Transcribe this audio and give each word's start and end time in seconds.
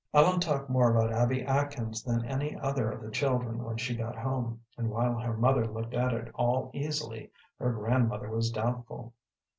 Ellen 0.15 0.39
talked 0.39 0.67
more 0.67 0.89
about 0.89 1.13
Abby 1.13 1.43
Atkins 1.43 2.01
than 2.01 2.25
any 2.25 2.55
other 2.55 2.89
of 2.91 3.03
the 3.03 3.11
children 3.11 3.63
when 3.63 3.77
she 3.77 3.95
got 3.95 4.17
home, 4.17 4.59
and 4.75 4.89
while 4.89 5.19
her 5.19 5.37
mother 5.37 5.67
looked 5.67 5.93
at 5.93 6.11
it 6.11 6.31
all 6.33 6.71
easily, 6.73 7.29
her 7.59 7.71
grandmother 7.71 8.31
was 8.31 8.49
doubtful. 8.49 9.13